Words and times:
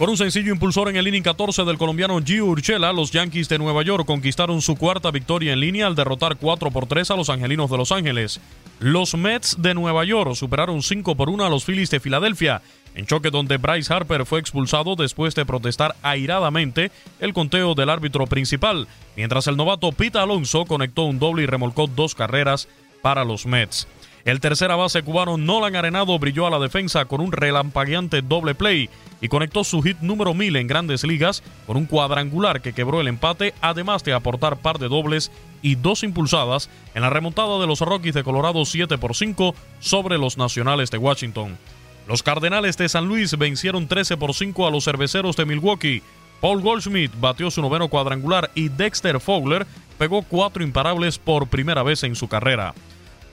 Por 0.00 0.08
un 0.08 0.16
sencillo 0.16 0.50
impulsor 0.50 0.88
en 0.88 0.96
el 0.96 1.06
inning 1.08 1.22
14 1.22 1.62
del 1.64 1.76
colombiano 1.76 2.18
Gio 2.24 2.46
Urchela, 2.46 2.90
los 2.90 3.10
Yankees 3.10 3.50
de 3.50 3.58
Nueva 3.58 3.82
York 3.82 4.06
conquistaron 4.06 4.62
su 4.62 4.76
cuarta 4.76 5.10
victoria 5.10 5.52
en 5.52 5.60
línea 5.60 5.86
al 5.86 5.94
derrotar 5.94 6.38
4 6.38 6.70
por 6.70 6.86
3 6.86 7.10
a 7.10 7.16
los 7.16 7.28
Angelinos 7.28 7.70
de 7.70 7.76
Los 7.76 7.92
Ángeles. 7.92 8.40
Los 8.78 9.14
Mets 9.14 9.60
de 9.60 9.74
Nueva 9.74 10.06
York 10.06 10.34
superaron 10.36 10.82
5 10.82 11.16
por 11.16 11.28
1 11.28 11.44
a 11.44 11.50
los 11.50 11.66
Phillies 11.66 11.90
de 11.90 12.00
Filadelfia, 12.00 12.62
en 12.94 13.04
choque 13.04 13.28
donde 13.28 13.58
Bryce 13.58 13.92
Harper 13.92 14.24
fue 14.24 14.40
expulsado 14.40 14.96
después 14.96 15.34
de 15.34 15.44
protestar 15.44 15.94
airadamente 16.00 16.90
el 17.18 17.34
conteo 17.34 17.74
del 17.74 17.90
árbitro 17.90 18.26
principal, 18.26 18.88
mientras 19.16 19.48
el 19.48 19.58
novato 19.58 19.92
Pete 19.92 20.18
Alonso 20.18 20.64
conectó 20.64 21.02
un 21.02 21.18
doble 21.18 21.42
y 21.42 21.46
remolcó 21.46 21.88
dos 21.88 22.14
carreras 22.14 22.68
para 23.02 23.26
los 23.26 23.44
Mets. 23.44 23.86
El 24.24 24.40
tercera 24.40 24.76
base 24.76 25.02
cubano 25.02 25.38
Nolan 25.38 25.76
Arenado 25.76 26.18
brilló 26.18 26.46
a 26.46 26.50
la 26.50 26.58
defensa 26.58 27.06
con 27.06 27.20
un 27.20 27.32
relampagueante 27.32 28.20
doble 28.20 28.54
play 28.54 28.90
y 29.20 29.28
conectó 29.28 29.64
su 29.64 29.80
hit 29.82 29.98
número 30.00 30.34
1000 30.34 30.56
en 30.56 30.66
grandes 30.66 31.04
ligas 31.04 31.42
con 31.66 31.76
un 31.76 31.86
cuadrangular 31.86 32.60
que 32.60 32.72
quebró 32.72 33.00
el 33.00 33.08
empate, 33.08 33.54
además 33.60 34.04
de 34.04 34.12
aportar 34.12 34.58
par 34.58 34.78
de 34.78 34.88
dobles 34.88 35.30
y 35.62 35.76
dos 35.76 36.02
impulsadas 36.02 36.68
en 36.94 37.02
la 37.02 37.10
remontada 37.10 37.58
de 37.58 37.66
los 37.66 37.80
Rockies 37.80 38.14
de 38.14 38.24
Colorado 38.24 38.64
7 38.64 38.98
por 38.98 39.14
5 39.14 39.54
sobre 39.80 40.18
los 40.18 40.36
Nacionales 40.36 40.90
de 40.90 40.98
Washington. 40.98 41.56
Los 42.06 42.22
Cardenales 42.22 42.76
de 42.76 42.88
San 42.88 43.06
Luis 43.06 43.36
vencieron 43.38 43.88
13 43.88 44.16
por 44.16 44.34
5 44.34 44.66
a 44.66 44.70
los 44.70 44.84
Cerveceros 44.84 45.36
de 45.36 45.46
Milwaukee. 45.46 46.02
Paul 46.40 46.60
Goldschmidt 46.60 47.12
batió 47.20 47.50
su 47.50 47.62
noveno 47.62 47.88
cuadrangular 47.88 48.50
y 48.54 48.68
Dexter 48.68 49.20
Fowler 49.20 49.66
pegó 49.98 50.22
cuatro 50.22 50.62
imparables 50.62 51.18
por 51.18 51.46
primera 51.46 51.82
vez 51.82 52.02
en 52.02 52.14
su 52.14 52.26
carrera. 52.26 52.74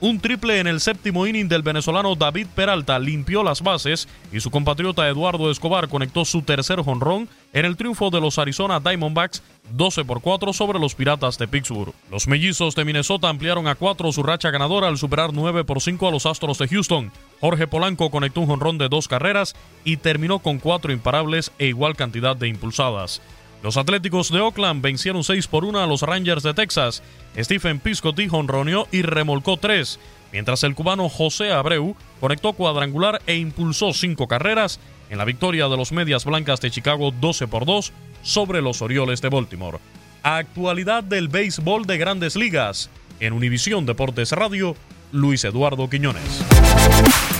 Un 0.00 0.20
triple 0.20 0.60
en 0.60 0.68
el 0.68 0.80
séptimo 0.80 1.26
inning 1.26 1.48
del 1.48 1.62
venezolano 1.62 2.14
David 2.14 2.46
Peralta 2.54 3.00
limpió 3.00 3.42
las 3.42 3.62
bases 3.62 4.06
y 4.32 4.38
su 4.38 4.48
compatriota 4.48 5.08
Eduardo 5.08 5.50
Escobar 5.50 5.88
conectó 5.88 6.24
su 6.24 6.42
tercer 6.42 6.80
jonrón 6.82 7.28
en 7.52 7.64
el 7.64 7.76
triunfo 7.76 8.08
de 8.10 8.20
los 8.20 8.38
Arizona 8.38 8.78
Diamondbacks 8.78 9.42
12 9.72 10.04
por 10.04 10.20
4 10.20 10.52
sobre 10.52 10.78
los 10.78 10.94
Piratas 10.94 11.36
de 11.36 11.48
Pittsburgh. 11.48 11.92
Los 12.12 12.28
mellizos 12.28 12.76
de 12.76 12.84
Minnesota 12.84 13.28
ampliaron 13.28 13.66
a 13.66 13.74
4 13.74 14.12
su 14.12 14.22
racha 14.22 14.50
ganadora 14.50 14.86
al 14.86 14.98
superar 14.98 15.32
9 15.32 15.64
por 15.64 15.80
5 15.80 16.06
a 16.06 16.12
los 16.12 16.26
Astros 16.26 16.58
de 16.58 16.68
Houston. 16.68 17.10
Jorge 17.40 17.66
Polanco 17.66 18.10
conectó 18.10 18.40
un 18.40 18.46
jonrón 18.46 18.78
de 18.78 18.88
dos 18.88 19.08
carreras 19.08 19.56
y 19.84 19.96
terminó 19.96 20.38
con 20.38 20.58
cuatro 20.58 20.92
imparables 20.92 21.50
e 21.58 21.66
igual 21.66 21.96
cantidad 21.96 22.36
de 22.36 22.46
impulsadas. 22.46 23.20
Los 23.62 23.76
Atléticos 23.76 24.30
de 24.30 24.40
Oakland 24.40 24.82
vencieron 24.82 25.24
6 25.24 25.48
por 25.48 25.64
1 25.64 25.80
a 25.80 25.86
los 25.86 26.02
Rangers 26.02 26.42
de 26.42 26.54
Texas. 26.54 27.02
Stephen 27.36 27.80
Piscotty 27.80 28.28
jonroneó 28.28 28.86
y 28.92 29.02
remolcó 29.02 29.56
3, 29.56 29.98
mientras 30.32 30.62
el 30.62 30.74
cubano 30.74 31.08
José 31.08 31.52
Abreu 31.52 31.96
conectó 32.20 32.52
cuadrangular 32.52 33.20
e 33.26 33.36
impulsó 33.36 33.92
5 33.92 34.28
carreras 34.28 34.78
en 35.10 35.18
la 35.18 35.24
victoria 35.24 35.68
de 35.68 35.76
los 35.76 35.92
Medias 35.92 36.24
Blancas 36.24 36.60
de 36.60 36.70
Chicago 36.70 37.10
12 37.10 37.48
por 37.48 37.64
2 37.66 37.92
sobre 38.22 38.62
los 38.62 38.80
Orioles 38.82 39.20
de 39.22 39.28
Baltimore. 39.28 39.78
Actualidad 40.22 41.02
del 41.02 41.28
béisbol 41.28 41.86
de 41.86 41.98
grandes 41.98 42.36
ligas. 42.36 42.90
En 43.20 43.32
Univisión 43.32 43.86
Deportes 43.86 44.32
Radio, 44.32 44.76
Luis 45.10 45.44
Eduardo 45.44 45.88
Quiñones. 45.88 46.44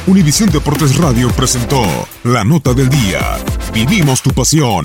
Univisión 0.06 0.50
Deportes 0.50 0.96
Radio 0.96 1.28
presentó 1.30 1.82
La 2.24 2.42
Nota 2.42 2.72
del 2.72 2.88
Día. 2.88 3.36
Vivimos 3.72 4.22
tu 4.22 4.30
pasión. 4.30 4.84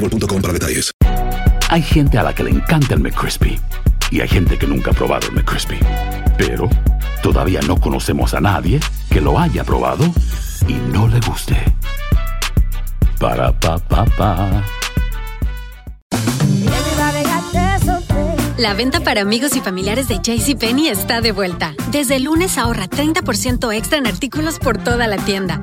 boostmobile.com 0.00 0.42
para 0.42 0.52
detalles. 0.52 0.92
Hay 1.68 1.82
gente 1.82 2.18
a 2.18 2.22
la 2.22 2.34
que 2.34 2.42
le 2.42 2.50
encanta 2.50 2.94
el 2.94 3.00
McCrispy 3.00 3.60
y 4.10 4.20
hay 4.20 4.28
gente 4.28 4.58
que 4.58 4.66
nunca 4.66 4.90
ha 4.90 4.94
probado 4.94 5.28
el 5.28 5.34
McCrispy. 5.34 5.78
Pero 6.36 6.68
todavía 7.22 7.60
no 7.66 7.80
conocemos 7.80 8.34
a 8.34 8.40
nadie 8.40 8.80
que 9.10 9.20
lo 9.20 9.38
haya 9.38 9.62
probado 9.62 10.04
y 10.66 10.74
no 10.92 11.06
le 11.06 11.20
guste. 11.20 11.56
Para 13.18 13.52
pa 13.52 13.78
pa 13.78 14.04
pa. 14.04 14.64
La 18.60 18.74
venta 18.74 19.00
para 19.00 19.22
amigos 19.22 19.56
y 19.56 19.60
familiares 19.60 20.06
de 20.06 20.18
JCPenney 20.18 20.88
está 20.88 21.22
de 21.22 21.32
vuelta. 21.32 21.74
Desde 21.90 22.16
el 22.16 22.24
lunes 22.24 22.58
ahorra 22.58 22.88
30% 22.90 23.74
extra 23.74 23.96
en 23.96 24.06
artículos 24.06 24.58
por 24.58 24.76
toda 24.76 25.06
la 25.06 25.16
tienda. 25.16 25.62